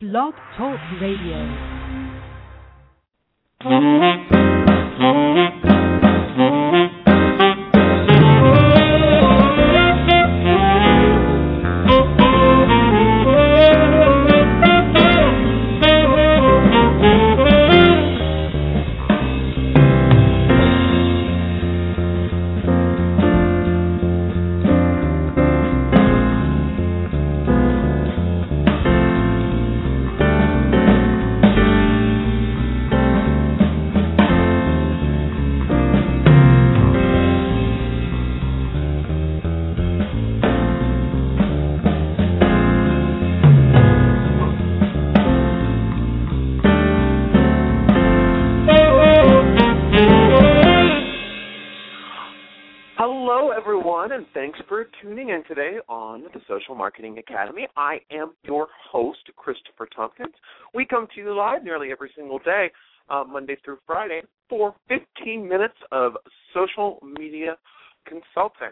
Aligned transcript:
Blog 0.00 0.34
Talk 0.56 0.80
Radio. 1.00 1.38
Mm-hmm. 3.62 4.34
Mm-hmm. 5.00 5.73
And 54.14 54.26
thanks 54.32 54.60
for 54.68 54.86
tuning 55.02 55.30
in 55.30 55.42
today 55.48 55.78
on 55.88 56.22
the 56.32 56.40
Social 56.46 56.76
Marketing 56.76 57.18
Academy. 57.18 57.66
I 57.76 57.98
am 58.12 58.34
your 58.44 58.68
host, 58.92 59.18
Christopher 59.34 59.88
Tompkins. 59.94 60.34
We 60.72 60.86
come 60.86 61.08
to 61.12 61.20
you 61.20 61.36
live 61.36 61.64
nearly 61.64 61.90
every 61.90 62.12
single 62.16 62.38
day, 62.38 62.70
uh, 63.10 63.24
Monday 63.26 63.56
through 63.64 63.78
Friday, 63.84 64.22
for 64.48 64.72
15 64.88 65.48
minutes 65.48 65.74
of 65.90 66.12
social 66.54 67.00
media 67.02 67.56
consulting, 68.06 68.70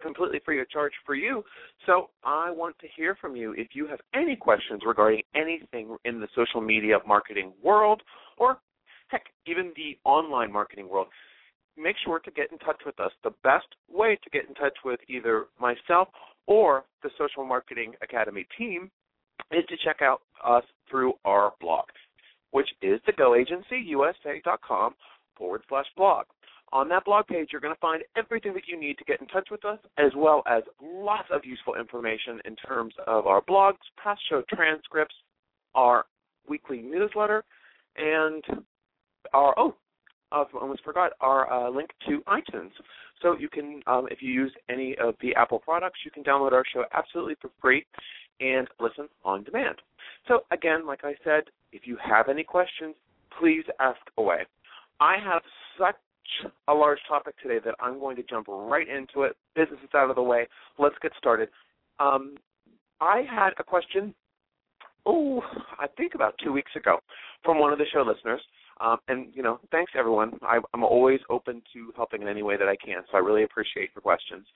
completely 0.00 0.40
free 0.44 0.60
of 0.60 0.70
charge 0.70 0.92
for 1.04 1.16
you. 1.16 1.42
So 1.86 2.10
I 2.22 2.52
want 2.52 2.78
to 2.78 2.86
hear 2.96 3.16
from 3.20 3.34
you 3.34 3.52
if 3.58 3.70
you 3.74 3.88
have 3.88 3.98
any 4.14 4.36
questions 4.36 4.82
regarding 4.86 5.22
anything 5.34 5.96
in 6.04 6.20
the 6.20 6.28
social 6.36 6.60
media 6.60 6.98
marketing 7.04 7.52
world, 7.64 8.00
or 8.38 8.58
heck, 9.08 9.24
even 9.44 9.72
the 9.74 9.98
online 10.04 10.52
marketing 10.52 10.88
world 10.88 11.08
make 11.76 11.96
sure 12.04 12.18
to 12.20 12.30
get 12.30 12.52
in 12.52 12.58
touch 12.58 12.80
with 12.86 12.98
us. 13.00 13.10
The 13.22 13.32
best 13.42 13.66
way 14.04 14.18
to 14.22 14.30
get 14.30 14.48
in 14.48 14.54
touch 14.54 14.76
with 14.84 15.00
either 15.08 15.46
myself 15.58 16.08
or 16.46 16.84
the 17.02 17.10
Social 17.18 17.44
Marketing 17.44 17.94
Academy 18.02 18.46
team 18.58 18.90
is 19.50 19.64
to 19.68 19.76
check 19.82 20.02
out 20.02 20.20
us 20.44 20.64
through 20.90 21.14
our 21.24 21.52
blog, 21.60 21.86
which 22.50 22.68
is 22.82 23.00
thegoagencyusa.com 23.08 24.94
forward 25.36 25.62
slash 25.68 25.86
blog. 25.96 26.26
On 26.72 26.88
that 26.88 27.04
blog 27.04 27.26
page, 27.26 27.48
you're 27.52 27.60
going 27.60 27.74
to 27.74 27.80
find 27.80 28.02
everything 28.16 28.52
that 28.54 28.64
you 28.66 28.78
need 28.78 28.98
to 28.98 29.04
get 29.04 29.20
in 29.20 29.26
touch 29.28 29.48
with 29.50 29.64
us, 29.64 29.78
as 29.96 30.10
well 30.16 30.42
as 30.46 30.62
lots 30.82 31.28
of 31.32 31.42
useful 31.44 31.74
information 31.76 32.40
in 32.44 32.56
terms 32.56 32.94
of 33.06 33.26
our 33.26 33.40
blogs, 33.42 33.84
past 34.02 34.20
show 34.28 34.42
transcripts, 34.52 35.14
our 35.74 36.04
weekly 36.48 36.82
newsletter, 36.82 37.44
and 37.96 38.42
our, 39.32 39.54
oh, 39.56 39.74
I 40.32 40.44
almost 40.60 40.82
forgot 40.84 41.12
our 41.20 41.50
uh, 41.52 41.70
link 41.70 41.90
to 42.08 42.20
iTunes. 42.28 42.70
So 43.22 43.36
you 43.38 43.48
can, 43.48 43.82
um, 43.86 44.08
if 44.10 44.20
you 44.20 44.32
use 44.32 44.52
any 44.68 44.96
of 45.02 45.14
the 45.20 45.34
Apple 45.34 45.58
products, 45.58 46.00
you 46.04 46.10
can 46.10 46.22
download 46.24 46.52
our 46.52 46.64
show 46.72 46.84
absolutely 46.92 47.36
for 47.40 47.50
free 47.60 47.86
and 48.40 48.68
listen 48.80 49.08
on 49.24 49.44
demand. 49.44 49.76
So 50.26 50.40
again, 50.50 50.86
like 50.86 51.04
I 51.04 51.14
said, 51.24 51.44
if 51.72 51.82
you 51.86 51.96
have 52.04 52.28
any 52.28 52.42
questions, 52.42 52.94
please 53.38 53.64
ask 53.80 54.00
away. 54.18 54.44
I 55.00 55.16
have 55.22 55.42
such 55.78 55.96
a 56.68 56.74
large 56.74 56.98
topic 57.08 57.34
today 57.42 57.58
that 57.64 57.74
I'm 57.80 57.98
going 57.98 58.16
to 58.16 58.22
jump 58.22 58.46
right 58.48 58.88
into 58.88 59.22
it. 59.22 59.36
Business 59.54 59.80
is 59.82 59.90
out 59.94 60.10
of 60.10 60.16
the 60.16 60.22
way. 60.22 60.46
Let's 60.78 60.96
get 61.02 61.12
started. 61.18 61.48
Um, 62.00 62.36
I 63.00 63.22
had 63.28 63.50
a 63.58 63.64
question, 63.64 64.14
oh, 65.06 65.42
I 65.78 65.86
think 65.96 66.14
about 66.14 66.34
two 66.42 66.52
weeks 66.52 66.72
ago, 66.76 66.98
from 67.44 67.58
one 67.58 67.72
of 67.72 67.78
the 67.78 67.84
show 67.92 68.02
listeners 68.02 68.40
um, 68.80 68.98
and 69.08 69.28
you 69.34 69.42
know, 69.42 69.60
thanks 69.70 69.92
everyone. 69.96 70.32
I, 70.42 70.58
I'm 70.72 70.84
always 70.84 71.20
open 71.30 71.62
to 71.72 71.92
helping 71.96 72.22
in 72.22 72.28
any 72.28 72.42
way 72.42 72.56
that 72.56 72.68
I 72.68 72.76
can, 72.76 73.02
so 73.10 73.16
I 73.16 73.20
really 73.20 73.44
appreciate 73.44 73.90
your 73.94 74.02
questions. 74.02 74.46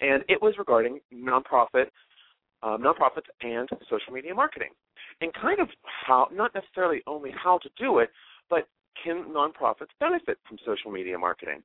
And 0.00 0.22
it 0.28 0.40
was 0.40 0.54
regarding 0.58 1.00
nonprofit, 1.12 1.86
um, 2.62 2.82
nonprofits 2.82 3.28
and 3.40 3.68
social 3.90 4.12
media 4.12 4.34
marketing, 4.34 4.70
and 5.20 5.32
kind 5.34 5.60
of 5.60 5.68
how, 5.84 6.28
not 6.32 6.54
necessarily 6.54 7.02
only 7.06 7.30
how 7.32 7.58
to 7.58 7.68
do 7.78 7.98
it, 7.98 8.10
but 8.50 8.68
can 9.02 9.24
nonprofits 9.30 9.92
benefit 10.00 10.38
from 10.48 10.58
social 10.64 10.90
media 10.90 11.18
marketing? 11.18 11.62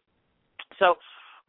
So 0.79 0.95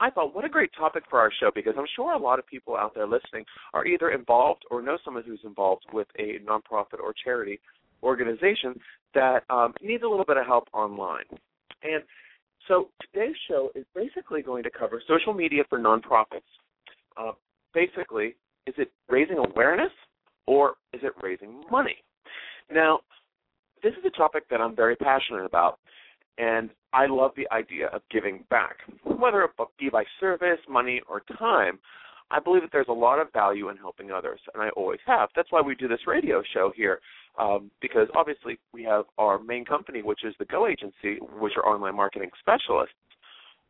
I 0.01 0.11
thought, 0.11 0.35
what 0.35 0.45
a 0.45 0.49
great 0.49 0.71
topic 0.77 1.05
for 1.09 1.21
our 1.21 1.31
show 1.39 1.51
because 1.55 1.75
I'm 1.79 1.87
sure 1.95 2.13
a 2.13 2.19
lot 2.19 2.39
of 2.39 2.47
people 2.47 2.77
out 2.77 2.95
there 2.95 3.07
listening 3.07 3.45
are 3.73 3.87
either 3.87 4.11
involved 4.11 4.65
or 4.71 4.83
know 4.83 4.99
someone 5.05 5.23
who's 5.25 5.41
involved 5.45 5.85
with 5.93 6.09
a 6.19 6.39
nonprofit 6.45 6.99
or 7.03 7.15
charity 7.25 7.61
organization 8.03 8.79
that 9.15 9.41
um, 9.51 9.75
needs 9.83 10.03
a 10.03 10.09
little 10.09 10.25
bit 10.25 10.37
of 10.37 10.47
help 10.47 10.69
online. 10.73 11.25
And 11.83 12.03
so 12.69 12.89
today's 13.13 13.37
show 13.49 13.71
is 13.75 13.85
basically 13.95 14.43
going 14.43 14.63
to 14.63 14.71
cover 14.71 15.03
social 15.07 15.35
media 15.35 15.65
for 15.69 15.79
nonprofits. 15.79 16.43
Uh, 17.17 17.33
basically, 17.75 18.37
is 18.67 18.75
it 18.79 18.91
raising 19.09 19.39
awareness 19.39 19.91
or 20.47 20.75
is 20.93 21.01
it 21.03 21.13
raising 21.23 21.63
money? 21.71 21.97
Now, 22.73 23.01
this 23.83 23.93
is 23.93 24.05
a 24.07 24.17
topic 24.17 24.45
that 24.51 24.61
I'm 24.61 24.77
very 24.77 24.97
passionate 24.97 25.45
about, 25.45 25.79
and 26.39 26.71
I 26.93 27.07
love 27.07 27.33
the 27.37 27.49
idea 27.53 27.89
of 27.89 28.03
giving 28.11 28.45
back, 28.49 28.77
whether 29.05 29.43
it 29.43 29.51
be 29.79 29.89
by 29.91 30.05
service, 30.21 30.61
money, 30.69 31.01
or 31.09 31.23
time. 31.39 31.79
I 32.31 32.41
believe 32.41 32.63
that 32.63 32.71
there's 32.73 32.87
a 32.89 32.93
lot 32.93 33.19
of 33.19 33.33
value 33.33 33.69
in 33.69 33.77
helping 33.77 34.11
others, 34.11 34.41
and 34.55 34.63
I 34.63 34.71
always 34.71 35.01
have. 35.07 35.29
That's 35.35 35.51
why 35.51 35.61
we 35.61 35.75
do 35.75 35.89
this 35.89 36.07
radio 36.07 36.43
show 36.55 36.73
here, 36.75 37.01
um, 37.39 37.71
because 37.81 38.09
obviously 38.15 38.59
we 38.73 38.83
have 38.85 39.05
our 39.19 39.39
main 39.43 39.65
company, 39.65 40.03
which 40.03 40.25
is 40.25 40.35
the 40.39 40.45
Go 40.45 40.67
Agency, 40.67 41.19
which 41.39 41.55
are 41.57 41.67
online 41.67 41.97
marketing 41.97 42.31
specialists. 42.41 42.95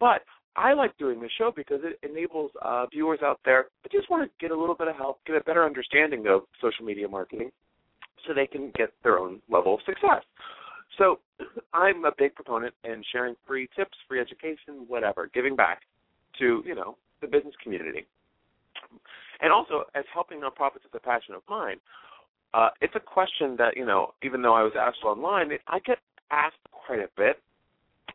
But 0.00 0.22
I 0.56 0.72
like 0.74 0.96
doing 0.98 1.20
this 1.20 1.30
show 1.38 1.52
because 1.54 1.80
it 1.82 1.98
enables 2.08 2.50
uh, 2.60 2.86
viewers 2.86 3.20
out 3.22 3.40
there 3.44 3.66
that 3.82 3.92
just 3.92 4.10
want 4.10 4.24
to 4.24 4.30
get 4.40 4.50
a 4.50 4.58
little 4.58 4.74
bit 4.74 4.88
of 4.88 4.96
help, 4.96 5.20
get 5.26 5.36
a 5.36 5.40
better 5.40 5.64
understanding 5.64 6.26
of 6.26 6.42
social 6.60 6.84
media 6.84 7.08
marketing, 7.08 7.50
so 8.26 8.34
they 8.34 8.46
can 8.46 8.72
get 8.76 8.92
their 9.02 9.18
own 9.18 9.40
level 9.48 9.74
of 9.74 9.80
success. 9.86 10.22
So 10.98 11.20
I'm 11.72 12.04
a 12.04 12.12
big 12.16 12.34
proponent 12.34 12.74
in 12.84 13.02
sharing 13.12 13.34
free 13.46 13.68
tips, 13.76 13.96
free 14.08 14.20
education, 14.20 14.84
whatever, 14.88 15.30
giving 15.32 15.56
back 15.56 15.82
to 16.38 16.62
you 16.66 16.74
know 16.74 16.96
the 17.20 17.26
business 17.28 17.54
community. 17.62 18.06
And 19.40 19.52
also, 19.52 19.84
as 19.94 20.04
helping 20.12 20.40
nonprofits 20.40 20.84
is 20.84 20.92
a 20.94 21.00
passion 21.00 21.34
of 21.34 21.42
mine, 21.48 21.76
uh, 22.54 22.68
it's 22.80 22.94
a 22.94 23.00
question 23.00 23.56
that, 23.56 23.76
you 23.76 23.86
know, 23.86 24.14
even 24.22 24.42
though 24.42 24.54
I 24.54 24.62
was 24.62 24.72
asked 24.78 25.04
online, 25.04 25.50
I 25.66 25.78
get 25.80 25.98
asked 26.30 26.56
quite 26.70 27.00
a 27.00 27.08
bit, 27.16 27.36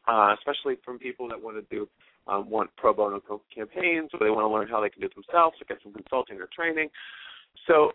uh, 0.07 0.35
especially 0.37 0.75
from 0.85 0.99
people 0.99 1.27
that 1.29 1.41
want 1.41 1.57
to 1.57 1.75
do 1.75 1.87
um, 2.27 2.49
want 2.49 2.69
pro 2.77 2.93
bono 2.93 3.21
campaigns 3.53 4.09
or 4.13 4.19
they 4.19 4.29
want 4.29 4.43
to 4.43 4.49
learn 4.49 4.67
how 4.67 4.81
they 4.81 4.89
can 4.89 5.01
do 5.01 5.07
it 5.07 5.15
themselves 5.15 5.55
or 5.61 5.65
get 5.67 5.77
some 5.81 5.93
consulting 5.93 6.37
or 6.39 6.49
training. 6.53 6.89
So 7.65 7.91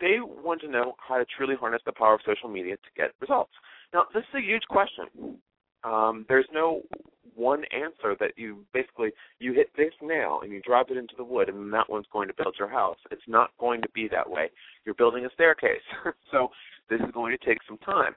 they 0.00 0.16
want 0.20 0.60
to 0.62 0.68
know 0.68 0.94
how 0.98 1.18
to 1.18 1.24
truly 1.36 1.54
harness 1.56 1.82
the 1.86 1.92
power 1.92 2.14
of 2.14 2.20
social 2.26 2.48
media 2.48 2.76
to 2.76 2.90
get 2.96 3.12
results. 3.20 3.52
Now, 3.92 4.04
this 4.14 4.22
is 4.22 4.34
a 4.38 4.42
huge 4.42 4.64
question. 4.68 5.38
Um, 5.84 6.26
there's 6.28 6.48
no 6.52 6.82
one 7.34 7.64
answer 7.72 8.16
that 8.20 8.32
you 8.36 8.64
basically 8.74 9.10
you 9.38 9.52
hit 9.52 9.70
this 9.76 9.92
nail 10.02 10.40
and 10.42 10.52
you 10.52 10.60
drive 10.60 10.86
it 10.90 10.96
into 10.96 11.14
the 11.16 11.24
wood 11.24 11.48
and 11.48 11.72
that 11.72 11.88
one's 11.88 12.06
going 12.12 12.28
to 12.28 12.34
build 12.34 12.56
your 12.58 12.68
house. 12.68 12.98
It's 13.10 13.22
not 13.26 13.50
going 13.58 13.80
to 13.82 13.88
be 13.94 14.08
that 14.08 14.28
way. 14.28 14.50
You're 14.84 14.94
building 14.94 15.24
a 15.24 15.30
staircase, 15.34 15.82
so 16.30 16.48
this 16.88 17.00
is 17.00 17.10
going 17.12 17.36
to 17.36 17.46
take 17.46 17.58
some 17.66 17.78
time. 17.78 18.14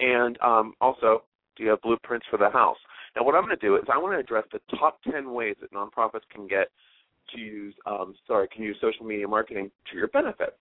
And 0.00 0.38
um, 0.42 0.74
also, 0.80 1.24
do 1.56 1.64
you 1.64 1.70
have 1.70 1.82
blueprints 1.82 2.26
for 2.30 2.38
the 2.38 2.50
house? 2.50 2.78
Now, 3.16 3.24
what 3.24 3.34
I'm 3.34 3.44
going 3.44 3.56
to 3.56 3.66
do 3.66 3.76
is 3.76 3.82
I 3.92 3.98
want 3.98 4.14
to 4.14 4.20
address 4.20 4.44
the 4.52 4.60
top 4.78 5.00
10 5.10 5.32
ways 5.32 5.56
that 5.60 5.72
nonprofits 5.72 6.28
can 6.32 6.46
get 6.46 6.68
to 7.34 7.40
use, 7.40 7.74
um, 7.86 8.14
sorry, 8.26 8.48
can 8.48 8.62
use 8.62 8.76
social 8.80 9.04
media 9.04 9.28
marketing 9.28 9.70
to 9.90 9.96
your 9.96 10.08
benefit. 10.08 10.56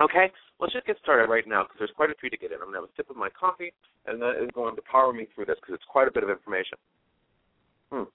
Okay, 0.00 0.30
let's 0.60 0.72
just 0.72 0.86
get 0.86 0.96
started 1.02 1.28
right 1.28 1.46
now 1.46 1.64
because 1.64 1.76
there's 1.78 1.96
quite 1.96 2.10
a 2.10 2.14
few 2.20 2.30
to 2.30 2.36
get 2.36 2.52
in. 2.52 2.58
I'm 2.62 2.70
going 2.70 2.74
to 2.74 2.80
have 2.82 2.90
a 2.90 2.96
sip 2.96 3.10
of 3.10 3.16
my 3.16 3.28
coffee, 3.30 3.72
and 4.06 4.22
that 4.22 4.42
is 4.42 4.48
going 4.54 4.76
to 4.76 4.82
power 4.82 5.12
me 5.12 5.26
through 5.34 5.46
this 5.46 5.56
because 5.60 5.74
it's 5.74 5.90
quite 5.90 6.06
a 6.06 6.12
bit 6.12 6.22
of 6.22 6.30
information. 6.30 6.78
Hmm. 7.90 8.06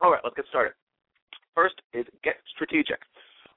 All 0.00 0.12
right, 0.12 0.20
let's 0.22 0.36
get 0.36 0.46
started. 0.48 0.72
First 1.54 1.74
is 1.92 2.06
get 2.22 2.36
strategic. 2.54 3.00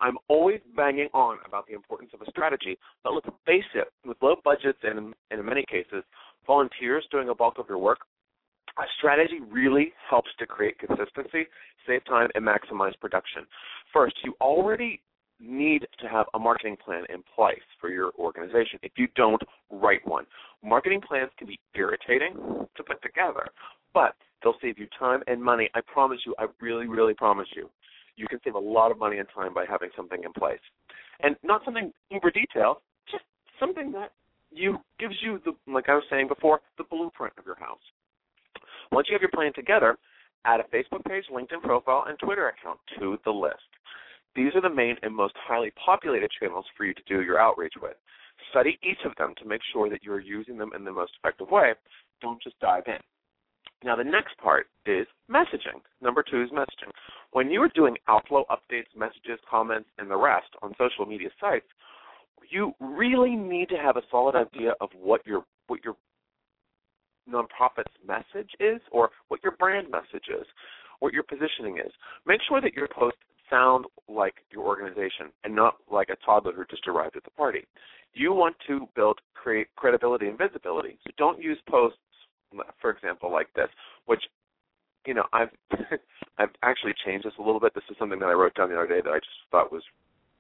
I'm 0.02 0.18
always 0.28 0.60
banging 0.76 1.10
on 1.14 1.38
about 1.46 1.68
the 1.68 1.74
importance 1.74 2.10
of 2.16 2.22
a 2.26 2.30
strategy, 2.32 2.78
but 3.04 3.14
let's 3.14 3.28
face 3.46 3.70
it, 3.76 3.94
with 4.04 4.18
low 4.24 4.36
budgets 4.44 4.80
and, 4.82 5.14
and 5.30 5.40
in 5.40 5.46
many 5.46 5.64
cases, 5.70 6.04
volunteers 6.48 7.06
doing 7.12 7.30
a 7.30 7.36
bulk 7.36 7.60
of 7.60 7.68
your 7.70 7.78
work, 7.78 8.00
a 8.80 8.84
strategy 8.98 9.40
really 9.52 9.94
helps 10.10 10.30
to 10.40 10.48
create 10.48 10.80
consistency, 10.80 11.46
save 11.86 12.04
time, 12.06 12.30
and 12.34 12.44
maximize 12.44 12.98
production. 13.00 13.46
First, 13.94 14.16
you 14.24 14.34
already 14.42 15.02
need 15.42 15.88
to 16.00 16.08
have 16.08 16.26
a 16.34 16.40
marketing 16.40 16.78
plan 16.84 17.04
in 17.10 17.24
place 17.36 17.62
for 17.80 17.90
your 17.90 18.12
organization 18.20 18.80
if 18.84 18.92
you 18.96 19.08
don't 19.16 19.42
write 19.72 20.06
one. 20.08 20.26
Marketing 20.64 21.02
plans 21.02 21.32
can 21.38 21.48
be 21.48 21.60
irritating 21.76 22.34
to 22.76 22.84
put 22.84 23.02
together, 23.02 23.48
but 23.94 24.14
they'll 24.44 24.56
save 24.62 24.78
you 24.78 24.88
time 24.98 25.22
and 25.28 25.44
money. 25.44 25.70
I 25.74 25.82
promise 25.82 26.20
you, 26.26 26.36
I 26.38 26.46
really, 26.60 26.88
really 26.88 27.14
promise 27.14 27.48
you. 27.56 27.70
You 28.16 28.28
can 28.28 28.40
save 28.44 28.56
a 28.56 28.60
lot 28.60 28.92
of 28.92 29.00
money 29.00 29.18
and 29.18 29.28
time 29.34 29.54
by 29.54 29.66
having 29.68 29.90
something 29.96 30.24
in 30.24 30.32
place. 30.34 30.60
And 31.22 31.36
not 31.44 31.62
something 31.66 31.92
uber 32.10 32.32
detailed, 32.32 32.78
just 33.10 33.24
something 33.60 33.92
that 33.94 34.12
you 34.52 34.78
gives 35.00 35.16
you 35.24 35.40
the 35.46 35.54
like 35.72 35.90
I 35.90 35.96
was 35.96 36.04
saying 36.10 36.28
before, 36.28 36.62
the 36.78 36.84
blueprint 36.84 37.34
of 37.38 37.46
your 37.46 37.56
house. 37.56 37.80
Once 38.92 39.08
you 39.10 39.16
have 39.16 39.22
your 39.22 39.32
plan 39.32 39.54
together, 39.56 39.98
add 40.46 40.60
a 40.60 40.64
Facebook 40.76 41.04
page, 41.06 41.24
LinkedIn 41.32 41.62
profile, 41.62 42.06
and 42.08 42.20
Twitter 42.20 42.50
account 42.50 42.80
to 43.00 43.18
the 43.24 43.32
list. 43.32 43.64
These 44.36 44.56
are 44.56 44.62
the 44.62 44.70
main 44.70 44.96
and 45.04 45.16
most 45.16 45.34
highly 45.38 45.72
populated 45.84 46.32
channels 46.40 46.66
for 46.78 46.86
you 46.86 46.94
to 46.94 47.02
do 47.08 47.22
your 47.22 47.40
outreach 47.40 47.74
with. 47.82 47.96
Study 48.50 48.80
each 48.84 49.00
of 49.06 49.16
them 49.18 49.34
to 49.38 49.48
make 49.48 49.62
sure 49.74 49.90
that 49.90 50.04
you 50.04 50.12
are 50.14 50.20
using 50.20 50.58
them 50.58 50.72
in 50.76 50.84
the 50.84 50.92
most 50.92 51.12
effective 51.20 51.50
way. 51.52 51.74
Don't 52.22 52.42
just 52.42 52.60
dive 52.60 52.84
in. 52.88 53.00
Now, 53.84 53.96
the 53.96 54.04
next 54.04 54.38
part 54.38 54.68
is 54.86 55.08
messaging. 55.30 55.82
Number 56.02 56.24
two 56.24 56.42
is 56.44 56.50
messaging. 56.52 56.92
When 57.32 57.50
you 57.50 57.62
are 57.62 57.70
doing 57.70 57.98
outflow 58.08 58.46
updates, 58.50 58.96
messages, 58.96 59.40
comments, 59.50 59.90
and 59.98 60.10
the 60.10 60.18
rest 60.18 60.50
on 60.62 60.74
social 60.78 61.06
media 61.06 61.30
sites, 61.40 61.66
you 62.50 62.74
really 62.80 63.36
need 63.36 63.70
to 63.70 63.78
have 63.78 63.98
a 63.98 64.02
solid 64.12 64.36
idea 64.36 64.74
of 64.82 64.90
what 64.94 65.26
your 65.26 65.46
what 65.68 65.80
your 65.84 65.96
nonprofit's 67.30 67.94
message 68.06 68.50
is 68.60 68.82
or 68.92 69.10
what 69.30 69.40
your 69.44 69.54
brand 69.54 69.90
message 69.90 70.26
is, 70.30 70.46
what 71.00 71.14
your 71.14 71.24
positioning 71.24 71.78
is. 71.78 71.92
Make 72.26 72.42
sure 72.48 72.62
that 72.62 72.74
your 72.74 72.88
posts 72.88 73.20
sound 73.52 73.86
like 74.08 74.36
your 74.50 74.66
organization 74.66 75.28
and 75.44 75.56
not 75.56 75.76
like 75.92 76.10
a 76.10 76.16
toddler 76.26 76.54
who 76.54 76.66
just 76.66 76.88
arrived 76.88 77.16
at 77.16 77.24
the 77.24 77.32
party. 77.32 77.66
You 78.14 78.34
want 78.34 78.56
to 78.68 78.88
build 78.96 79.20
create 79.36 79.68
credibility 79.76 80.28
and 80.28 80.38
visibility. 80.38 80.98
So 81.06 81.12
don't 81.18 81.42
use 81.42 81.58
posts, 81.70 81.98
for 82.80 82.90
example, 82.90 83.32
like 83.32 83.54
this, 83.54 83.70
which 84.06 84.24
you 85.06 85.14
know 85.14 85.26
I've 85.34 85.50
I've 86.38 86.50
actually 86.64 86.94
changed 87.06 87.26
this 87.26 87.34
a 87.38 87.42
little 87.42 87.60
bit. 87.60 87.74
This 87.76 87.84
is 87.90 87.98
something 88.00 88.20
that 88.20 88.26
I 88.26 88.34
wrote 88.34 88.56
down 88.56 88.70
the 88.70 88.76
other 88.76 88.88
day 88.88 89.02
that 89.04 89.12
I 89.12 89.20
just 89.20 89.30
thought 89.52 89.72
was 89.72 89.84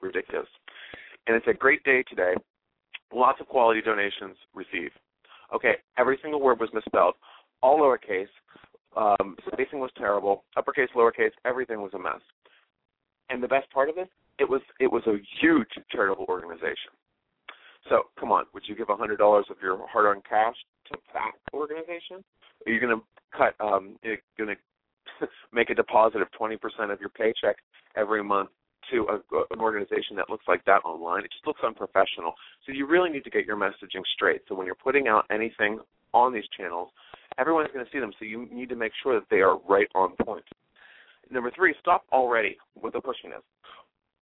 ridiculous. 0.01 0.47
And 1.27 1.35
it's 1.35 1.47
a 1.47 1.53
great 1.53 1.83
day 1.83 2.03
today. 2.09 2.33
Lots 3.13 3.39
of 3.39 3.47
quality 3.47 3.81
donations 3.81 4.37
received. 4.55 4.95
Okay, 5.53 5.73
every 5.97 6.17
single 6.21 6.41
word 6.41 6.59
was 6.59 6.69
misspelled, 6.73 7.15
all 7.61 7.79
lowercase. 7.79 8.27
Um, 8.95 9.37
spacing 9.53 9.79
was 9.79 9.91
terrible. 9.97 10.43
Uppercase, 10.57 10.89
lowercase, 10.95 11.31
everything 11.45 11.81
was 11.81 11.93
a 11.93 11.99
mess. 11.99 12.19
And 13.31 13.42
the 13.42 13.48
best 13.48 13.72
part 13.72 13.89
of 13.89 13.98
it, 13.98 14.10
it 14.39 14.50
was 14.50 14.62
it 14.80 14.92
was 14.92 15.04
a 15.07 15.16
huge 15.39 15.69
charitable 15.92 16.25
organization. 16.28 16.92
So 17.89 18.04
come 18.19 18.31
on, 18.31 18.45
would 18.54 18.63
you 18.68 18.75
give 18.75 18.89
a 18.89 18.95
hundred 18.95 19.18
dollars 19.18 19.45
of 19.50 19.57
your 19.62 19.80
hard-earned 19.88 20.24
cash 20.28 20.56
to 20.92 20.98
that 21.13 21.31
organization? 21.54 22.24
Are 22.66 22.72
you 22.72 22.80
going 22.80 23.00
to 23.00 23.04
cut? 23.36 23.56
Um, 23.66 23.98
you're 24.04 24.18
going 24.38 24.56
to 25.19 25.28
make 25.54 25.69
a 25.69 25.75
deposit 25.75 26.22
of 26.22 26.31
twenty 26.31 26.57
percent 26.57 26.92
of 26.92 27.00
your 27.00 27.10
paycheck 27.10 27.57
every 27.95 28.24
month 28.24 28.50
to 28.92 29.07
a, 29.10 29.54
an 29.54 29.60
organization 29.60 30.16
that 30.18 30.30
looks 30.30 30.45
like 30.48 30.66
that 30.66 30.83
online. 30.83 31.24
It 31.24 31.31
just 31.31 31.48
looks 31.48 31.62
unprofessional. 31.63 32.33
So 32.66 32.74
you 32.74 32.88
really 32.88 33.10
need 33.10 33.24
to 33.24 33.30
get 33.30 33.45
your 33.45 33.56
messaging 33.56 34.04
straight. 34.13 34.42
So 34.50 34.56
when 34.56 34.66
you're 34.66 34.75
putting 34.75 35.07
out 35.07 35.25
anything 35.31 35.80
on 36.13 36.33
these 36.33 36.44
channels, 36.57 36.89
everyone's 37.38 37.69
going 37.74 37.86
to 37.86 37.92
see 37.92 38.00
them. 38.00 38.12
So 38.19 38.25
you 38.25 38.48
need 38.51 38.69
to 38.69 38.75
make 38.75 38.92
sure 39.01 39.18
that 39.19 39.28
they 39.30 39.39
are 39.42 39.60
right 39.69 39.88
on 39.95 40.16
point. 40.25 40.44
Number 41.31 41.51
three, 41.56 41.74
stop 41.80 42.04
already 42.12 42.57
with 42.81 42.94
the 42.94 43.00
pushiness. 43.00 43.42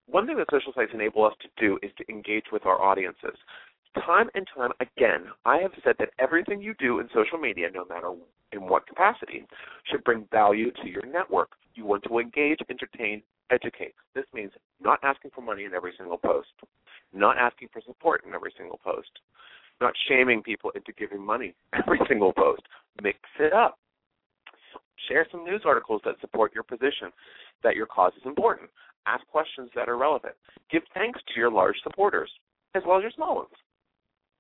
One 0.07 0.27
thing 0.27 0.37
that 0.37 0.47
social 0.51 0.73
sites 0.75 0.93
enable 0.95 1.25
us 1.25 1.35
to 1.41 1.49
do 1.59 1.79
is 1.83 1.91
to 1.99 2.05
engage 2.09 2.45
with 2.53 2.67
our 2.67 2.81
audiences. 2.81 3.37
Time 4.07 4.29
and 4.35 4.47
time 4.55 4.71
again, 4.81 5.25
I 5.45 5.59
have 5.59 5.73
said 5.83 5.97
that 5.99 6.11
everything 6.19 6.61
you 6.61 6.75
do 6.79 7.01
in 7.01 7.09
social 7.15 7.39
media, 7.39 7.69
no 7.73 7.85
matter 7.87 8.13
in 8.53 8.69
what 8.69 8.87
capacity, 8.87 9.45
should 9.91 10.05
bring 10.05 10.29
value 10.31 10.71
to 10.83 10.89
your 10.89 11.05
network. 11.07 11.51
You 11.75 11.85
want 11.85 12.05
to 12.05 12.19
engage, 12.19 12.59
entertain, 12.69 13.23
educate. 13.51 13.95
This 14.15 14.25
means 14.35 14.53
not 14.81 14.99
asking 15.03 15.33
for 15.35 15.41
money 15.41 15.65
in 15.65 15.75
every 15.75 15.93
single 15.97 16.19
post, 16.19 16.49
not 17.13 17.39
asking 17.39 17.69
for 17.73 17.81
support 17.87 18.25
in 18.27 18.35
every 18.35 18.53
single 18.57 18.79
post, 18.85 19.11
not 19.81 19.95
shaming 20.09 20.43
people 20.43 20.71
into 20.75 20.93
giving 20.93 21.25
money 21.25 21.55
every 21.73 22.01
single 22.09 22.33
post. 22.33 22.63
Mix 23.03 23.19
it 23.39 23.53
up. 23.53 23.79
Share 25.07 25.27
some 25.31 25.45
news 25.45 25.63
articles 25.65 26.01
that 26.05 26.17
support 26.21 26.55
your 26.55 26.65
position, 26.65 27.13
that 27.63 27.77
your 27.77 27.87
cause 27.87 28.13
is 28.17 28.27
important. 28.27 28.71
Ask 29.07 29.27
questions 29.29 29.71
that 29.75 29.89
are 29.89 29.97
relevant. 29.97 30.35
Give 30.71 30.83
thanks 30.95 31.21
to 31.29 31.41
your 31.41 31.51
large 31.51 31.77
supporters, 31.83 32.31
as 32.75 32.83
well 32.87 32.99
as 32.99 33.03
your 33.03 33.13
small 33.13 33.37
ones. 33.37 33.55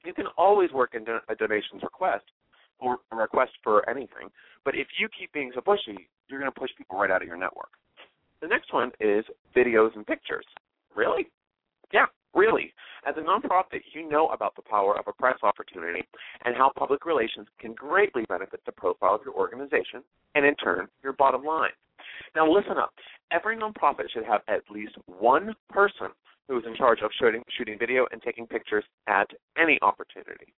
You 0.05 0.12
can 0.12 0.26
always 0.37 0.72
work 0.72 0.94
in 0.94 1.05
a 1.28 1.34
donations 1.34 1.82
request 1.82 2.25
or 2.78 2.99
a 3.12 3.16
request 3.16 3.52
for 3.62 3.88
anything, 3.88 4.31
but 4.64 4.75
if 4.75 4.87
you 4.99 5.08
keep 5.19 5.32
being 5.32 5.50
so 5.55 5.60
pushy, 5.60 5.96
you're 6.28 6.38
going 6.38 6.52
to 6.52 6.60
push 6.60 6.70
people 6.76 6.99
right 6.99 7.10
out 7.10 7.22
of 7.22 7.28
your 7.28 7.37
network. 7.37 7.70
The 8.40 8.46
next 8.46 8.72
one 8.72 8.93
is 9.00 9.25
videos 9.56 9.94
and 9.96 10.06
pictures. 10.06 10.46
Really? 10.94 11.28
Yeah, 11.93 12.06
really. 12.34 12.72
As 13.06 13.14
a 13.16 13.20
nonprofit, 13.20 13.82
you 13.92 14.08
know 14.08 14.28
about 14.28 14.54
the 14.56 14.62
power 14.62 14.98
of 14.98 15.06
a 15.06 15.12
press 15.12 15.38
opportunity 15.42 16.02
and 16.44 16.54
how 16.56 16.70
public 16.76 17.06
relations 17.06 17.46
can 17.60 17.72
greatly 17.75 18.25
benefit 18.28 18.60
the 18.66 18.72
profile 18.72 19.14
of 19.14 19.20
your 19.25 19.34
organization 19.34 20.02
and, 20.34 20.44
in 20.44 20.54
turn, 20.56 20.88
your 21.02 21.12
bottom 21.12 21.44
line. 21.44 21.70
Now, 22.34 22.50
listen 22.50 22.76
up. 22.78 22.92
Every 23.30 23.56
nonprofit 23.56 24.10
should 24.12 24.25
have 24.25 24.42
at 24.48 24.62
least 24.70 24.96
one 25.06 25.54
person 25.70 26.08
who 26.48 26.58
is 26.58 26.64
in 26.66 26.75
charge 26.76 27.00
of 27.02 27.10
shooting, 27.20 27.42
shooting 27.56 27.78
video 27.78 28.06
and 28.10 28.22
taking 28.22 28.46
pictures 28.46 28.84
at 29.06 29.28
any 29.56 29.78
opportunity. 29.82 30.52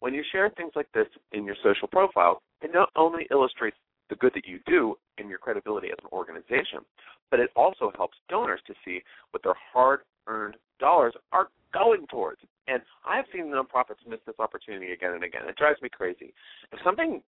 When 0.00 0.14
you 0.14 0.22
share 0.30 0.50
things 0.50 0.72
like 0.76 0.90
this 0.92 1.06
in 1.32 1.44
your 1.44 1.56
social 1.62 1.88
profile, 1.88 2.42
it 2.62 2.70
not 2.72 2.90
only 2.96 3.26
illustrates 3.30 3.76
the 4.08 4.16
good 4.16 4.32
that 4.34 4.46
you 4.46 4.60
do 4.66 4.96
and 5.18 5.28
your 5.28 5.38
credibility 5.38 5.88
as 5.88 5.98
an 6.02 6.10
organization, 6.12 6.80
but 7.30 7.40
it 7.40 7.50
also 7.56 7.90
helps 7.96 8.16
donors 8.28 8.60
to 8.66 8.74
see 8.84 9.00
what 9.30 9.42
their 9.42 9.56
hard 9.72 10.00
earned 10.28 10.56
dollars 10.78 11.14
are 11.32 11.48
going 11.72 12.06
towards. 12.08 12.40
And 12.68 12.82
I've 13.06 13.24
seen 13.32 13.46
nonprofits 13.46 14.02
miss 14.08 14.20
this 14.26 14.36
opportunity 14.38 14.92
again 14.92 15.12
and 15.12 15.24
again. 15.24 15.42
It 15.48 15.56
drives 15.56 15.80
me 15.82 15.88
crazy. 15.88 16.34
If 16.72 16.80
something 16.84 17.22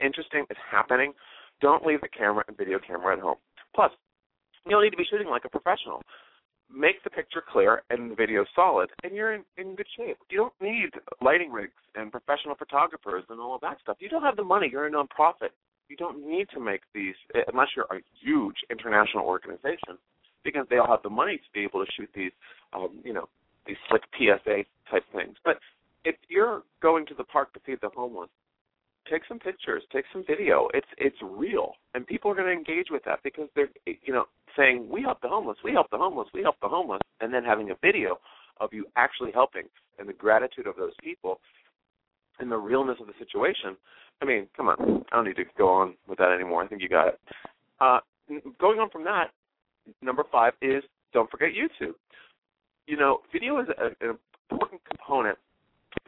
interesting 0.00 0.44
is 0.50 0.56
happening, 0.70 1.12
don't 1.60 1.84
leave 1.86 2.00
the 2.00 2.08
camera 2.08 2.44
and 2.48 2.56
video 2.56 2.78
camera 2.84 3.16
at 3.16 3.22
home. 3.22 3.36
Plus, 3.74 3.92
you'll 4.66 4.82
need 4.82 4.90
to 4.90 4.96
be 4.96 5.06
shooting 5.08 5.28
like 5.28 5.44
a 5.44 5.48
professional. 5.48 6.02
Make 6.72 7.02
the 7.02 7.10
picture 7.10 7.42
clear 7.46 7.82
and 7.90 8.10
the 8.10 8.14
video 8.14 8.44
solid, 8.54 8.90
and 9.02 9.14
you're 9.14 9.34
in, 9.34 9.42
in 9.56 9.74
good 9.74 9.88
shape. 9.96 10.16
You 10.30 10.38
don't 10.38 10.54
need 10.60 10.90
lighting 11.20 11.50
rigs 11.50 11.72
and 11.96 12.12
professional 12.12 12.54
photographers 12.54 13.24
and 13.28 13.40
all 13.40 13.56
of 13.56 13.60
that 13.62 13.78
stuff. 13.82 13.96
You 13.98 14.08
don't 14.08 14.22
have 14.22 14.36
the 14.36 14.44
money. 14.44 14.68
You're 14.70 14.86
a 14.86 14.90
nonprofit 14.90 15.50
you 15.90 15.96
don't 15.96 16.24
need 16.24 16.48
to 16.54 16.60
make 16.60 16.82
these 16.94 17.16
unless 17.52 17.68
you're 17.74 17.90
a 17.90 18.00
huge 18.22 18.54
international 18.70 19.26
organization 19.26 19.98
because 20.44 20.66
they 20.70 20.78
all 20.78 20.88
have 20.88 21.02
the 21.02 21.10
money 21.10 21.36
to 21.36 21.52
be 21.52 21.60
able 21.60 21.84
to 21.84 21.90
shoot 21.92 22.08
these 22.14 22.32
um, 22.72 22.90
you 23.04 23.12
know 23.12 23.28
these 23.66 23.76
slick 23.88 24.02
PSA 24.16 24.64
type 24.90 25.04
things. 25.14 25.36
But 25.44 25.58
if 26.04 26.16
you're 26.28 26.62
going 26.82 27.06
to 27.06 27.14
the 27.14 27.24
park 27.24 27.52
to 27.54 27.60
feed 27.60 27.78
the 27.82 27.90
homeless, 27.94 28.30
take 29.10 29.22
some 29.28 29.38
pictures, 29.38 29.82
take 29.92 30.04
some 30.12 30.24
video. 30.26 30.68
It's 30.74 30.86
it's 30.98 31.16
real, 31.22 31.72
and 31.94 32.06
people 32.06 32.30
are 32.30 32.34
going 32.34 32.46
to 32.46 32.52
engage 32.52 32.86
with 32.90 33.04
that 33.04 33.20
because 33.22 33.48
they're 33.54 33.70
you 33.86 34.12
know 34.12 34.24
saying 34.56 34.88
we 34.90 35.02
help 35.02 35.20
the 35.20 35.28
homeless, 35.28 35.58
we 35.64 35.72
help 35.72 35.90
the 35.90 35.98
homeless, 35.98 36.28
we 36.34 36.42
help 36.42 36.56
the 36.60 36.68
homeless, 36.68 37.00
and 37.20 37.32
then 37.32 37.44
having 37.44 37.70
a 37.70 37.76
video 37.82 38.18
of 38.60 38.70
you 38.72 38.86
actually 38.96 39.32
helping 39.32 39.64
and 39.98 40.08
the 40.08 40.12
gratitude 40.12 40.66
of 40.66 40.76
those 40.76 40.92
people 41.02 41.40
and 42.40 42.50
the 42.50 42.56
realness 42.56 42.96
of 43.00 43.06
the 43.06 43.12
situation 43.18 43.76
I 44.22 44.26
mean, 44.26 44.48
come 44.56 44.68
on. 44.68 45.04
I 45.10 45.16
don't 45.16 45.24
need 45.24 45.36
to 45.36 45.44
go 45.56 45.68
on 45.68 45.94
with 46.06 46.18
that 46.18 46.32
anymore. 46.32 46.62
I 46.62 46.66
think 46.66 46.82
you 46.82 46.88
got 46.88 47.08
it. 47.08 47.20
Uh, 47.80 48.00
going 48.58 48.78
on 48.78 48.90
from 48.90 49.04
that, 49.04 49.30
number 50.02 50.24
five 50.30 50.52
is 50.62 50.82
don't 51.12 51.30
forget 51.30 51.48
YouTube. 51.48 51.94
You 52.86 52.96
know, 52.96 53.18
video 53.32 53.60
is 53.60 53.68
a, 53.78 53.86
an 54.04 54.18
important 54.50 54.80
component 54.88 55.38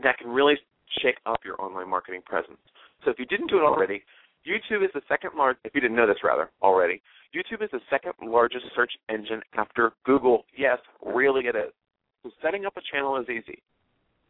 that 0.02 0.18
can 0.18 0.30
really 0.30 0.54
shake 1.00 1.16
up 1.26 1.40
your 1.44 1.60
online 1.60 1.88
marketing 1.88 2.22
presence. 2.24 2.58
So 3.04 3.10
if 3.10 3.18
you 3.18 3.26
didn't 3.26 3.48
do 3.48 3.58
it 3.58 3.62
already, 3.62 4.02
YouTube 4.46 4.84
is 4.84 4.90
the 4.94 5.02
second 5.08 5.30
largest, 5.36 5.64
if 5.64 5.74
you 5.74 5.80
didn't 5.80 5.96
know 5.96 6.06
this 6.06 6.22
rather 6.24 6.50
already, 6.62 7.00
YouTube 7.34 7.62
is 7.62 7.70
the 7.72 7.80
second 7.88 8.12
largest 8.22 8.66
search 8.74 8.92
engine 9.08 9.40
after 9.54 9.92
Google. 10.04 10.44
Yes, 10.56 10.78
really 11.04 11.46
it 11.46 11.56
is. 11.56 11.72
So 12.22 12.30
setting 12.42 12.66
up 12.66 12.76
a 12.76 12.80
channel 12.92 13.16
is 13.16 13.28
easy. 13.28 13.62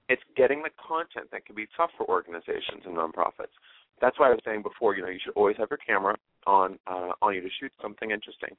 It's 0.08 0.22
getting 0.36 0.62
the 0.62 0.70
content 0.76 1.28
that 1.32 1.46
can 1.46 1.54
be 1.54 1.66
tough 1.76 1.90
for 1.96 2.06
organizations 2.08 2.84
and 2.84 2.96
nonprofits. 2.96 3.54
That's 4.00 4.18
why 4.18 4.28
I 4.28 4.30
was 4.30 4.40
saying 4.44 4.62
before, 4.62 4.96
you 4.96 5.02
know, 5.02 5.08
you 5.08 5.20
should 5.22 5.34
always 5.34 5.56
have 5.58 5.68
your 5.70 5.78
camera 5.78 6.16
on 6.46 6.78
uh, 6.86 7.12
on 7.22 7.34
you 7.34 7.40
to 7.40 7.48
shoot 7.60 7.72
something 7.80 8.10
interesting. 8.10 8.56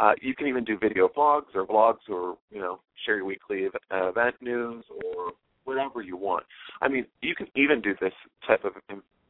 Uh, 0.00 0.12
you 0.20 0.34
can 0.34 0.46
even 0.46 0.64
do 0.64 0.78
video 0.78 1.08
blogs 1.08 1.54
or 1.54 1.66
vlogs 1.66 2.08
or 2.08 2.36
you 2.50 2.60
know 2.60 2.80
share 3.04 3.16
your 3.16 3.24
weekly 3.24 3.68
event 3.90 4.34
news 4.40 4.84
or 5.04 5.32
whatever 5.64 6.02
you 6.02 6.16
want. 6.16 6.44
I 6.82 6.88
mean, 6.88 7.06
you 7.22 7.34
can 7.34 7.46
even 7.54 7.80
do 7.80 7.94
this 8.00 8.12
type 8.46 8.64
of 8.64 8.72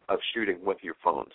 of 0.09 0.19
shooting 0.35 0.59
with 0.63 0.79
your 0.83 0.95
phones, 1.03 1.33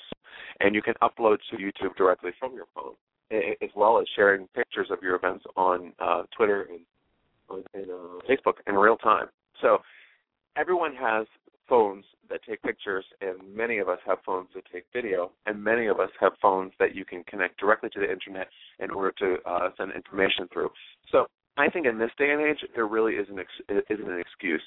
and 0.60 0.76
you 0.76 0.82
can 0.82 0.94
upload 1.02 1.38
to 1.52 1.58
YouTube 1.58 1.96
directly 1.96 2.32
from 2.40 2.54
your 2.54 2.66
phone, 2.76 2.94
as 3.32 3.70
well 3.76 4.00
as 4.00 4.06
sharing 4.16 4.48
pictures 4.56 4.88
of 4.92 5.00
your 5.02 5.16
events 5.16 5.46
on 5.56 5.94
uh, 6.00 6.24
Twitter 6.36 6.68
and 6.70 6.80
in, 7.74 7.90
uh, 7.90 8.20
Facebook 8.30 8.56
in 8.68 8.76
real 8.76 8.98
time. 8.98 9.26
So 9.62 9.80
everyone 10.56 10.94
has 10.96 11.26
phones 11.70 12.04
that 12.30 12.42
take 12.48 12.62
pictures, 12.64 13.06
and 13.22 13.38
many 13.56 13.78
of 13.78 13.88
us 13.88 14.00
have 14.06 14.18
phones 14.26 14.50
that 14.56 14.64
take 14.72 14.86
video, 14.92 15.32
and 15.46 15.64
many 15.64 15.88
of 15.88 16.00
us 16.00 16.10
have 16.20 16.34
phones 16.42 16.74
that 16.80 16.96
you 16.96 17.06
can 17.06 17.24
connect 17.24 17.60
directly 17.60 17.90
to 17.92 18.00
the 18.00 18.12
internet 18.12 18.48
in 18.80 18.92
order 18.92 19.14
to 19.20 19.38
uh, 19.50 19.70
send 19.78 19.92
information 19.94 20.48
through. 20.52 20.70
So 21.12 21.28
I 21.58 21.70
think 21.70 21.86
in 21.86 21.98
this 22.00 22.12
day 22.18 22.32
and 22.32 22.42
age, 22.42 22.64
there 22.76 22.88
really 22.88 23.14
isn't 23.14 23.40
ex- 23.40 23.84
isn't 23.90 24.10
an 24.10 24.20
excuse 24.20 24.62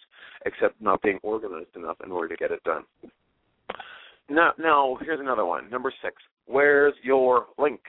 except 0.47 0.81
not 0.81 1.03
being 1.03 1.19
organized 1.23 1.75
enough 1.77 1.97
in 2.05 2.13
order 2.13 2.29
to 2.29 2.37
get 2.37 2.51
it 2.51 2.63
done. 2.65 2.85
Now, 4.29 4.53
now 4.59 4.97
here's 5.01 5.21
another 5.21 5.45
one. 5.45 5.69
Number 5.71 5.93
six. 6.03 6.17
Where's 6.47 6.95
your 7.03 7.47
link? 7.59 7.81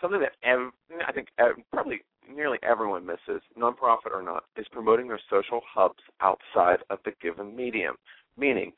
Something 0.00 0.20
that 0.20 0.32
ev- 0.42 0.72
I 1.06 1.12
think 1.12 1.28
ev- 1.38 1.62
probably 1.72 2.00
nearly 2.34 2.58
everyone 2.62 3.04
misses, 3.06 3.42
nonprofit 3.58 4.12
or 4.12 4.22
not, 4.22 4.44
is 4.56 4.66
promoting 4.72 5.08
their 5.08 5.20
social 5.30 5.60
hubs 5.72 6.02
outside 6.20 6.78
of 6.90 6.98
the 7.04 7.12
given 7.22 7.54
medium. 7.54 7.96
Meaning, 8.36 8.72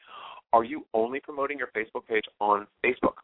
are 0.52 0.64
you 0.64 0.86
only 0.94 1.20
promoting 1.20 1.58
your 1.58 1.68
Facebook 1.68 2.06
page 2.08 2.24
on 2.40 2.66
Facebook? 2.84 3.14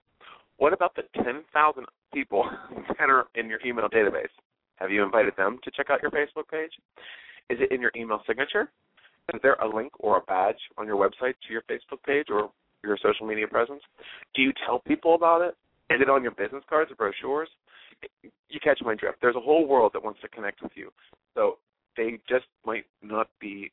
What 0.58 0.72
about 0.72 0.94
the 0.94 1.02
10,000 1.22 1.84
people 2.12 2.44
that 2.98 3.10
are 3.10 3.26
in 3.34 3.48
your 3.48 3.58
email 3.64 3.88
database? 3.88 4.32
Have 4.76 4.90
you 4.90 5.02
invited 5.02 5.34
them 5.36 5.58
to 5.64 5.70
check 5.70 5.90
out 5.90 6.02
your 6.02 6.10
Facebook 6.10 6.48
page? 6.50 6.72
Is 7.50 7.58
it 7.60 7.72
in 7.72 7.80
your 7.80 7.92
email 7.96 8.20
signature? 8.26 8.70
Is 9.32 9.40
there 9.42 9.54
a 9.54 9.76
link 9.76 9.92
or 10.00 10.18
a 10.18 10.20
badge 10.22 10.58
on 10.78 10.86
your 10.86 10.96
website 10.96 11.34
to 11.46 11.52
your 11.52 11.62
Facebook 11.62 12.02
page 12.04 12.26
or 12.30 12.50
your 12.82 12.98
social 13.02 13.26
media 13.26 13.46
presence? 13.46 13.82
Do 14.34 14.42
you 14.42 14.52
tell 14.66 14.80
people 14.80 15.14
about 15.14 15.42
it? 15.42 15.56
Is 15.90 16.00
it 16.00 16.10
on 16.10 16.22
your 16.22 16.32
business 16.32 16.64
cards 16.68 16.90
or 16.90 16.96
brochures? 16.96 17.48
You 18.48 18.60
catch 18.62 18.80
my 18.82 18.94
drift. 18.94 19.18
There's 19.20 19.36
a 19.36 19.40
whole 19.40 19.66
world 19.66 19.92
that 19.94 20.02
wants 20.02 20.20
to 20.22 20.28
connect 20.28 20.62
with 20.62 20.72
you. 20.74 20.90
So 21.34 21.58
they 21.96 22.18
just 22.28 22.46
might 22.66 22.84
not 23.02 23.28
be 23.40 23.70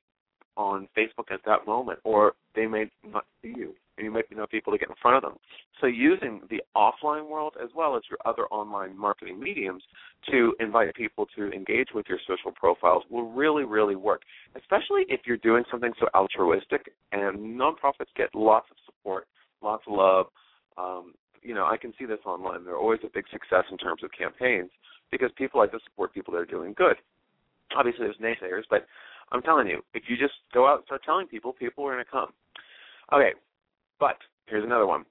on 0.57 0.87
Facebook 0.97 1.31
at 1.31 1.39
that 1.45 1.65
moment, 1.65 1.99
or 2.03 2.33
they 2.55 2.67
may 2.67 2.89
not 3.09 3.25
see 3.41 3.53
you, 3.55 3.73
and 3.97 4.05
you 4.05 4.11
might 4.11 4.25
not 4.31 4.51
be 4.51 4.57
able 4.57 4.71
to 4.71 4.77
get 4.77 4.89
in 4.89 4.95
front 5.01 5.17
of 5.17 5.23
them. 5.23 5.39
So 5.79 5.87
using 5.87 6.41
the 6.49 6.61
offline 6.75 7.29
world 7.29 7.55
as 7.61 7.69
well 7.75 7.95
as 7.95 8.03
your 8.09 8.19
other 8.25 8.43
online 8.47 8.97
marketing 8.97 9.39
mediums 9.39 9.83
to 10.29 10.53
invite 10.59 10.93
people 10.95 11.25
to 11.37 11.51
engage 11.51 11.89
with 11.93 12.05
your 12.09 12.19
social 12.27 12.51
profiles 12.51 13.03
will 13.09 13.31
really, 13.31 13.63
really 13.63 13.95
work, 13.95 14.21
especially 14.55 15.05
if 15.07 15.21
you're 15.25 15.37
doing 15.37 15.63
something 15.71 15.93
so 15.99 16.07
altruistic. 16.13 16.93
And 17.11 17.59
nonprofits 17.59 18.11
get 18.15 18.33
lots 18.35 18.67
of 18.71 18.77
support, 18.85 19.27
lots 19.61 19.83
of 19.87 19.93
love. 19.93 20.25
Um, 20.77 21.13
you 21.41 21.53
know, 21.53 21.65
I 21.65 21.77
can 21.77 21.93
see 21.97 22.05
this 22.05 22.19
online. 22.25 22.65
They're 22.65 22.77
always 22.77 22.99
a 23.03 23.09
big 23.13 23.25
success 23.31 23.63
in 23.71 23.77
terms 23.77 24.03
of 24.03 24.11
campaigns 24.17 24.69
because 25.11 25.31
people 25.37 25.59
like 25.59 25.71
to 25.71 25.79
support 25.85 26.13
people 26.13 26.33
that 26.33 26.39
are 26.39 26.45
doing 26.45 26.73
good. 26.75 26.95
Obviously, 27.75 28.05
there's 28.05 28.17
naysayers, 28.17 28.63
but 28.69 28.85
I'm 29.31 29.41
telling 29.41 29.67
you, 29.67 29.81
if 29.93 30.03
you 30.07 30.17
just 30.17 30.33
go 30.53 30.67
out 30.67 30.77
and 30.77 30.85
start 30.85 31.01
telling 31.05 31.27
people, 31.27 31.53
people 31.53 31.85
are 31.85 31.93
going 31.93 32.03
to 32.03 32.11
come. 32.11 32.29
Okay, 33.13 33.31
but 33.99 34.17
here's 34.47 34.63
another 34.63 34.87
one. 34.87 35.05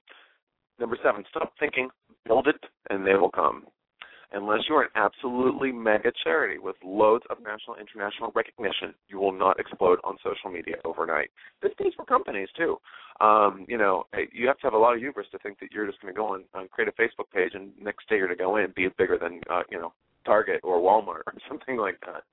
Number 0.79 0.97
seven, 1.03 1.23
stop 1.29 1.53
thinking, 1.59 1.89
build 2.25 2.47
it, 2.47 2.61
and 2.89 3.05
they 3.05 3.15
will 3.15 3.29
come. 3.29 3.65
Unless 4.31 4.61
you're 4.69 4.83
an 4.83 4.89
absolutely 4.93 5.71
mega 5.71 6.11
charity 6.23 6.59
with 6.59 6.75
loads 6.85 7.23
of 7.31 7.37
national 7.41 7.77
international 7.77 8.31
recognition, 8.35 8.93
you 9.07 9.17
will 9.17 9.31
not 9.31 9.59
explode 9.59 9.97
on 10.03 10.17
social 10.23 10.51
media 10.51 10.75
overnight. 10.85 11.31
This 11.63 11.71
pays 11.81 11.93
for 11.95 12.05
companies 12.05 12.47
too. 12.55 12.77
Um, 13.21 13.65
you 13.67 13.77
know, 13.77 14.03
you 14.31 14.47
have 14.47 14.59
to 14.59 14.67
have 14.67 14.73
a 14.73 14.77
lot 14.77 14.93
of 14.93 14.99
hubris 14.99 15.25
to 15.31 15.39
think 15.39 15.59
that 15.59 15.71
you're 15.71 15.87
just 15.87 15.99
going 15.99 16.13
to 16.13 16.17
go 16.17 16.35
and 16.35 16.43
uh, 16.53 16.61
create 16.71 16.87
a 16.87 17.01
Facebook 17.01 17.31
page 17.33 17.53
and 17.55 17.71
next 17.81 18.07
day 18.07 18.17
you're 18.17 18.27
going 18.27 18.37
to 18.37 18.43
go 18.43 18.55
in 18.57 18.65
and 18.65 18.75
be 18.75 18.87
bigger 18.99 19.17
than 19.17 19.41
uh, 19.49 19.63
you 19.71 19.79
know 19.79 19.93
Target 20.25 20.61
or 20.63 20.77
Walmart 20.77 21.23
or 21.25 21.33
something 21.49 21.77
like 21.77 21.99
that 22.05 22.23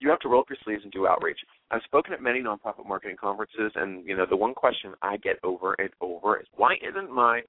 you 0.00 0.10
have 0.10 0.20
to 0.20 0.28
roll 0.28 0.40
up 0.40 0.50
your 0.50 0.58
sleeves 0.64 0.82
and 0.82 0.92
do 0.92 1.06
outreach. 1.06 1.38
I've 1.70 1.82
spoken 1.84 2.12
at 2.12 2.22
many 2.22 2.40
nonprofit 2.40 2.86
marketing 2.86 3.16
conferences, 3.20 3.72
and 3.74 4.06
you 4.06 4.16
know 4.16 4.26
the 4.28 4.36
one 4.36 4.54
question 4.54 4.92
I 5.02 5.16
get 5.16 5.38
over 5.42 5.74
and 5.78 5.90
over 6.00 6.40
is, 6.40 6.46
why 6.54 6.74
isn't 6.86 7.10
my 7.10 7.42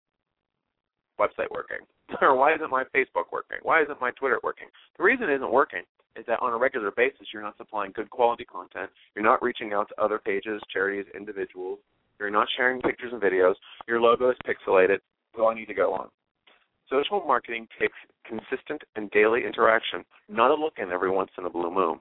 website 1.19 1.51
working? 1.51 1.85
or 2.21 2.35
why 2.35 2.53
isn't 2.53 2.69
my 2.69 2.83
Facebook 2.95 3.31
working? 3.31 3.57
Why 3.63 3.81
isn't 3.81 3.99
my 3.99 4.11
Twitter 4.11 4.39
working? 4.43 4.67
The 4.97 5.03
reason 5.03 5.29
it 5.29 5.35
isn't 5.35 5.51
working 5.51 5.83
is 6.15 6.25
that 6.27 6.41
on 6.41 6.53
a 6.53 6.57
regular 6.57 6.91
basis 6.91 7.27
you're 7.33 7.43
not 7.43 7.57
supplying 7.57 7.91
good 7.91 8.09
quality 8.09 8.45
content. 8.45 8.89
You're 9.15 9.25
not 9.25 9.43
reaching 9.43 9.73
out 9.73 9.89
to 9.89 10.03
other 10.03 10.19
pages, 10.19 10.61
charities, 10.71 11.05
individuals. 11.15 11.79
You're 12.19 12.31
not 12.31 12.47
sharing 12.55 12.81
pictures 12.81 13.11
and 13.13 13.21
videos. 13.21 13.53
Your 13.87 14.01
logo 14.01 14.29
is 14.31 14.37
pixelated. 14.47 14.99
So 15.35 15.47
I 15.47 15.53
need 15.53 15.67
to 15.67 15.73
go 15.73 15.93
on. 15.93 16.07
Social 16.89 17.21
marketing 17.27 17.67
takes 17.79 17.97
consistent 18.25 18.81
and 18.95 19.11
daily 19.11 19.41
interaction, 19.45 20.05
not 20.29 20.51
a 20.51 20.53
look 20.53 20.73
in 20.77 20.91
every 20.91 21.11
once 21.11 21.29
in 21.37 21.45
a 21.45 21.49
blue 21.49 21.71
moon. 21.71 21.99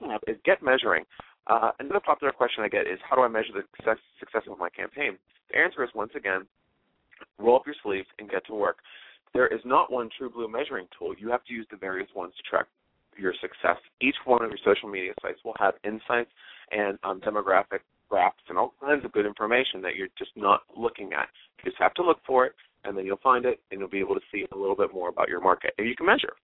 One 0.00 0.12
up 0.12 0.22
is 0.26 0.36
get 0.44 0.62
measuring. 0.62 1.04
Uh, 1.46 1.70
another 1.80 2.00
popular 2.00 2.32
question 2.32 2.62
I 2.62 2.68
get 2.68 2.86
is 2.86 2.98
how 3.08 3.16
do 3.16 3.22
I 3.22 3.28
measure 3.28 3.52
the 3.54 3.62
success, 3.76 3.98
success 4.20 4.42
of 4.50 4.58
my 4.58 4.68
campaign? 4.70 5.18
The 5.50 5.58
answer 5.58 5.82
is 5.82 5.90
once 5.94 6.12
again, 6.14 6.46
roll 7.38 7.56
up 7.56 7.66
your 7.66 7.74
sleeves 7.82 8.06
and 8.18 8.28
get 8.28 8.46
to 8.46 8.54
work. 8.54 8.78
There 9.34 9.46
is 9.46 9.60
not 9.64 9.90
one 9.90 10.08
true 10.16 10.30
blue 10.30 10.48
measuring 10.48 10.86
tool. 10.98 11.14
You 11.18 11.30
have 11.30 11.44
to 11.44 11.52
use 11.52 11.66
the 11.70 11.76
various 11.76 12.08
ones 12.14 12.32
to 12.36 12.42
track 12.48 12.66
your 13.16 13.34
success. 13.40 13.76
Each 14.00 14.16
one 14.24 14.44
of 14.44 14.50
your 14.50 14.58
social 14.64 14.88
media 14.88 15.12
sites 15.20 15.40
will 15.44 15.56
have 15.58 15.74
insights 15.84 16.30
and 16.70 16.98
um, 17.02 17.20
demographic 17.20 17.80
graphs 18.08 18.42
and 18.48 18.56
all 18.56 18.74
kinds 18.80 19.04
of 19.04 19.12
good 19.12 19.26
information 19.26 19.82
that 19.82 19.96
you're 19.96 20.08
just 20.16 20.30
not 20.36 20.62
looking 20.76 21.12
at. 21.12 21.28
You 21.58 21.70
just 21.70 21.82
have 21.82 21.94
to 21.94 22.02
look 22.02 22.20
for 22.26 22.46
it, 22.46 22.52
and 22.84 22.96
then 22.96 23.04
you'll 23.04 23.18
find 23.22 23.44
it, 23.44 23.60
and 23.70 23.80
you'll 23.80 23.88
be 23.88 24.00
able 24.00 24.14
to 24.14 24.20
see 24.32 24.46
a 24.52 24.56
little 24.56 24.76
bit 24.76 24.94
more 24.94 25.08
about 25.08 25.28
your 25.28 25.40
market, 25.40 25.72
and 25.78 25.88
you 25.88 25.96
can 25.96 26.06
measure. 26.06 26.34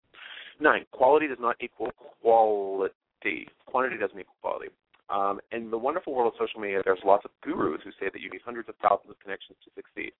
Nine, 0.60 0.84
quality 0.92 1.26
does 1.26 1.38
not 1.40 1.56
equal 1.60 1.90
quality 2.20 2.94
quantity. 3.24 3.48
Quantity 3.66 3.98
doesn't 3.98 4.18
equal 4.18 4.34
quality. 4.40 4.70
Um, 5.10 5.40
in 5.52 5.70
the 5.70 5.78
wonderful 5.78 6.14
world 6.14 6.32
of 6.32 6.38
social 6.38 6.60
media, 6.60 6.80
there's 6.84 7.00
lots 7.04 7.24
of 7.24 7.30
gurus 7.42 7.80
who 7.84 7.90
say 8.00 8.10
that 8.12 8.20
you 8.20 8.30
need 8.30 8.40
hundreds 8.44 8.68
of 8.68 8.74
thousands 8.80 9.10
of 9.10 9.20
connections 9.20 9.58
to 9.64 9.70
succeed. 9.74 10.12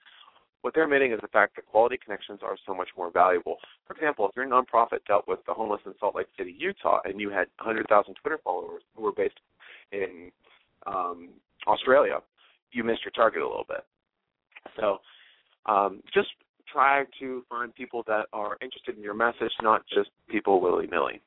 What 0.61 0.75
they're 0.75 0.85
admitting 0.85 1.13
is 1.13 1.21
the 1.21 1.29
fact 1.29 1.57
that 1.57 1.67
quality 1.67 1.99
connections 2.03 2.41
are 2.43 2.57
so 2.67 2.75
much 2.75 2.89
more 2.97 3.11
valuable. 3.11 3.57
For 3.87 3.95
example, 3.95 4.29
if 4.29 4.37
your 4.37 4.47
nonprofit 4.47 5.05
dealt 5.07 5.29
with 5.29 5.41
the 5.47 5.53
homeless 5.53 5.81
in 5.85 5.93
Salt 6.01 6.17
Lake 6.17 6.27
City, 6.39 6.55
Utah, 6.59 7.01
and 7.05 7.21
you 7.21 7.29
had 7.31 7.49
100,000 7.59 8.15
Twitter 8.15 8.39
followers 8.43 8.83
who 8.97 9.03
were 9.03 9.13
based 9.13 9.39
in 9.93 10.31
um, 10.87 11.29
Australia, 11.67 12.19
you 12.73 12.83
missed 12.83 13.05
your 13.05 13.13
target 13.13 13.43
a 13.43 13.47
little 13.47 13.67
bit. 13.69 13.85
So 14.81 14.99
um, 15.67 16.03
just 16.15 16.29
try 16.73 17.05
to 17.21 17.45
find 17.49 17.75
people 17.75 18.03
that 18.07 18.27
are 18.33 18.57
interested 18.63 18.97
in 18.97 19.03
your 19.03 19.15
message, 19.15 19.53
not 19.63 19.83
just 19.95 20.11
people 20.29 20.61
willy 20.61 20.87
nilly. 20.87 21.21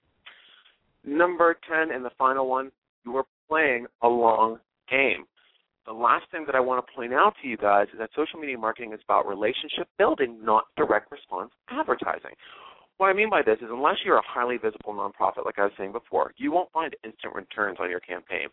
Number 1.07 1.57
10 1.69 1.95
and 1.95 2.03
the 2.03 2.11
final 2.17 2.49
one, 2.49 2.69
you 3.05 3.15
are 3.15 3.23
playing 3.49 3.87
a 4.03 4.07
long 4.07 4.59
game. 4.89 5.23
The 5.85 5.93
last 5.93 6.25
thing 6.31 6.43
that 6.45 6.53
I 6.55 6.59
want 6.59 6.85
to 6.85 6.93
point 6.93 7.13
out 7.13 7.33
to 7.41 7.47
you 7.47 7.55
guys 7.55 7.87
is 7.93 7.99
that 7.99 8.09
social 8.13 8.39
media 8.41 8.57
marketing 8.57 8.91
is 8.91 8.99
about 9.05 9.25
relationship 9.25 9.87
building, 9.97 10.37
not 10.43 10.65
direct 10.75 11.09
response 11.09 11.51
advertising. 11.69 12.35
What 12.97 13.09
I 13.09 13.13
mean 13.13 13.29
by 13.29 13.43
this 13.43 13.59
is, 13.61 13.69
unless 13.69 13.97
you're 14.03 14.17
a 14.17 14.23
highly 14.25 14.57
visible 14.57 14.91
nonprofit, 14.91 15.45
like 15.45 15.59
I 15.59 15.65
was 15.65 15.71
saying 15.77 15.91
before, 15.91 16.33
you 16.35 16.51
won't 16.51 16.71
find 16.71 16.95
instant 17.03 17.35
returns 17.35 17.77
on 17.79 17.91
your 17.91 17.99
campaign. 17.99 18.47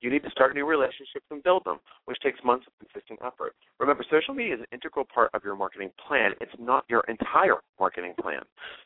You 0.00 0.08
need 0.08 0.22
to 0.22 0.30
start 0.30 0.54
new 0.54 0.64
relationships 0.64 1.26
and 1.30 1.42
build 1.42 1.64
them, 1.66 1.80
which 2.06 2.18
takes 2.20 2.42
months 2.42 2.66
of 2.66 2.72
consistent 2.78 3.20
effort. 3.22 3.52
Remember, 3.78 4.02
social 4.10 4.32
media 4.32 4.54
is 4.54 4.60
an 4.60 4.66
integral 4.72 5.04
part 5.04 5.30
of 5.34 5.44
your 5.44 5.54
marketing 5.54 5.90
plan. 6.08 6.32
It's 6.40 6.50
not 6.58 6.86
your 6.88 7.04
entire 7.08 7.58
marketing 7.78 8.14
plan. 8.18 8.40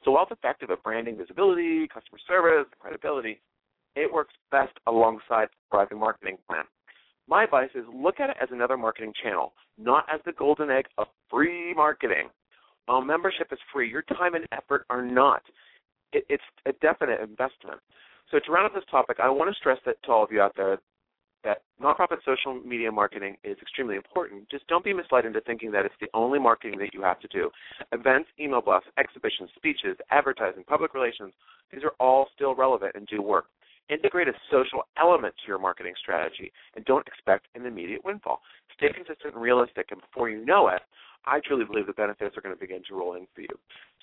So 0.04 0.10
while 0.10 0.24
it's 0.24 0.32
effective 0.32 0.70
at 0.72 0.82
branding, 0.82 1.16
visibility, 1.16 1.86
customer 1.86 2.18
service, 2.26 2.66
credibility, 2.80 3.40
it 3.94 4.12
works 4.12 4.34
best 4.50 4.72
alongside 4.88 5.44
a 5.44 5.70
thriving 5.70 6.00
marketing 6.00 6.38
plan. 6.48 6.64
My 7.28 7.44
advice 7.44 7.70
is 7.76 7.84
look 7.94 8.18
at 8.18 8.30
it 8.30 8.36
as 8.42 8.48
another 8.50 8.76
marketing 8.76 9.12
channel, 9.22 9.52
not 9.78 10.06
as 10.12 10.20
the 10.26 10.32
golden 10.32 10.70
egg 10.70 10.86
of 10.98 11.06
free 11.30 11.72
marketing. 11.72 12.30
Membership 12.88 13.48
is 13.52 13.58
free, 13.72 13.90
your 13.90 14.02
time 14.02 14.34
and 14.34 14.46
effort 14.52 14.84
are 14.90 15.04
not. 15.04 15.42
It, 16.12 16.24
it's 16.28 16.42
a 16.66 16.72
definite 16.80 17.20
investment. 17.20 17.80
So 18.30 18.38
to 18.38 18.52
round 18.52 18.66
up 18.66 18.74
this 18.74 18.84
topic, 18.90 19.18
I 19.22 19.28
want 19.30 19.50
to 19.50 19.58
stress 19.58 19.78
that 19.86 20.02
to 20.04 20.12
all 20.12 20.24
of 20.24 20.32
you 20.32 20.40
out 20.40 20.54
there 20.56 20.78
that 21.44 21.62
nonprofit 21.80 22.18
social 22.24 22.54
media 22.54 22.90
marketing 22.90 23.36
is 23.44 23.56
extremely 23.60 23.96
important. 23.96 24.48
Just 24.50 24.66
don't 24.66 24.84
be 24.84 24.92
misled 24.92 25.26
into 25.26 25.40
thinking 25.42 25.70
that 25.72 25.84
it's 25.84 25.94
the 26.00 26.08
only 26.14 26.38
marketing 26.38 26.78
that 26.78 26.94
you 26.94 27.02
have 27.02 27.20
to 27.20 27.28
do. 27.28 27.50
Events, 27.92 28.28
email 28.40 28.62
blasts, 28.62 28.88
exhibitions, 28.98 29.50
speeches, 29.54 29.96
advertising, 30.10 30.64
public 30.64 30.94
relations, 30.94 31.32
these 31.70 31.84
are 31.84 31.92
all 32.00 32.28
still 32.34 32.54
relevant 32.54 32.92
and 32.94 33.06
do 33.06 33.20
work. 33.20 33.46
Integrate 33.90 34.28
a 34.28 34.32
social 34.50 34.84
element 34.98 35.34
to 35.36 35.46
your 35.46 35.58
marketing 35.58 35.92
strategy 36.00 36.50
and 36.74 36.84
don't 36.86 37.06
expect 37.06 37.46
an 37.54 37.66
immediate 37.66 38.02
windfall. 38.04 38.40
Stay 38.74 38.88
consistent 38.92 39.34
and 39.34 39.42
realistic, 39.42 39.88
and 39.90 40.00
before 40.00 40.30
you 40.30 40.44
know 40.44 40.68
it, 40.68 40.80
I 41.26 41.40
truly 41.40 41.64
believe 41.64 41.86
the 41.86 41.92
benefits 41.92 42.36
are 42.36 42.40
going 42.40 42.54
to 42.54 42.60
begin 42.60 42.82
to 42.88 42.94
roll 42.94 43.14
in 43.14 43.26
for 43.34 43.42
you. 43.42 43.48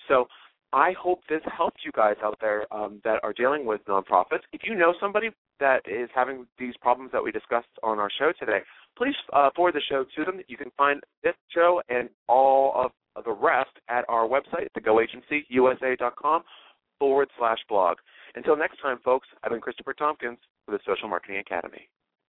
So 0.08 0.26
I 0.72 0.92
hope 0.98 1.20
this 1.28 1.42
helped 1.56 1.80
you 1.84 1.90
guys 1.94 2.16
out 2.24 2.38
there 2.40 2.72
um, 2.74 3.00
that 3.04 3.20
are 3.22 3.32
dealing 3.32 3.66
with 3.66 3.84
nonprofits. 3.86 4.40
If 4.52 4.62
you 4.64 4.74
know 4.74 4.94
somebody 5.00 5.30
that 5.60 5.82
is 5.86 6.08
having 6.14 6.46
these 6.58 6.74
problems 6.80 7.12
that 7.12 7.22
we 7.22 7.30
discussed 7.30 7.68
on 7.82 7.98
our 7.98 8.10
show 8.18 8.32
today, 8.38 8.60
please 8.96 9.14
uh, 9.32 9.50
forward 9.54 9.74
the 9.74 9.82
show 9.88 10.04
to 10.16 10.24
them. 10.24 10.40
You 10.48 10.56
can 10.56 10.72
find 10.76 11.00
this 11.22 11.34
show 11.54 11.82
and 11.88 12.08
all 12.28 12.72
of 12.74 13.24
the 13.24 13.32
rest 13.32 13.70
at 13.88 14.04
our 14.08 14.26
website, 14.26 14.68
thegoagencyusa.com. 14.76 16.42
forward 16.98 17.28
slash 17.38 17.58
blog. 17.68 17.98
Until 18.34 18.56
next 18.56 18.80
time, 18.80 18.98
folks, 19.04 19.28
I've 19.42 19.50
been 19.50 19.60
Christopher 19.60 19.92
Tompkins 19.92 20.38
with 20.66 20.80
the 20.80 20.90
Social 20.90 21.08
Marketing 21.08 21.38
Academy. 21.38 21.88